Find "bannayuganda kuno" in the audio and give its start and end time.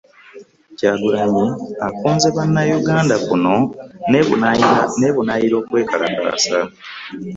2.35-3.55